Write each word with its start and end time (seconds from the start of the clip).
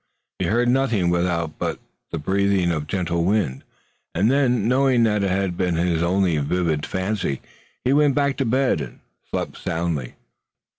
He 0.39 0.45
heard 0.47 0.67
nothing 0.67 1.11
without 1.11 1.59
but 1.59 1.79
the 2.09 2.17
breathing 2.17 2.71
of 2.71 2.87
the 2.87 2.91
gentle 2.91 3.23
wind, 3.23 3.63
and 4.15 4.31
then, 4.31 4.67
knowing 4.67 5.03
that 5.03 5.23
it 5.23 5.29
had 5.29 5.55
been 5.55 5.77
only 5.77 6.33
his 6.37 6.43
vivid 6.43 6.87
fancy, 6.87 7.39
he 7.85 7.93
went 7.93 8.15
back 8.15 8.35
to 8.37 8.45
bed 8.45 8.81
and 8.81 9.01
slept 9.29 9.59
soundly. 9.59 10.15